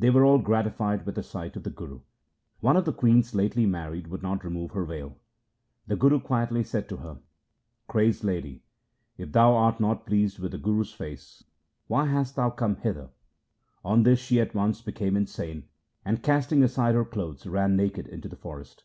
They 0.00 0.10
were 0.10 0.24
all 0.24 0.38
gratified 0.38 1.06
with 1.06 1.16
a 1.16 1.22
sight 1.22 1.54
of 1.54 1.62
the 1.62 1.70
Guru. 1.70 2.00
One 2.58 2.76
of 2.76 2.86
the 2.86 2.92
queens 2.92 3.36
lately 3.36 3.66
married 3.66 4.08
would 4.08 4.20
not 4.20 4.42
remove 4.42 4.72
her 4.72 4.84
veil. 4.84 5.16
The 5.86 5.94
Guru 5.94 6.18
quietly 6.18 6.64
said 6.64 6.88
to 6.88 6.96
her, 6.96 7.12
62 7.12 7.12
THE 7.12 7.12
SIKH 7.12 7.34
RELIGION' 7.36 7.70
Crazed 7.94 8.24
lady, 8.24 8.62
if 9.16 9.30
thou 9.32 9.54
art 9.54 9.78
not 9.78 10.06
pleased 10.06 10.40
with 10.40 10.50
the 10.50 10.58
Guru's 10.58 10.92
face, 10.92 11.44
why 11.86 12.06
hast 12.06 12.34
thou 12.34 12.50
come 12.50 12.74
hither?' 12.78 13.10
1 13.82 13.92
On 13.98 14.02
this 14.02 14.18
she 14.18 14.40
at 14.40 14.56
once 14.56 14.82
became 14.82 15.16
insane, 15.16 15.68
and 16.04 16.20
casting 16.20 16.64
aside 16.64 16.96
her 16.96 17.04
clothes 17.04 17.46
ran 17.46 17.76
naked 17.76 18.08
into 18.08 18.28
the 18.28 18.34
forest. 18.34 18.82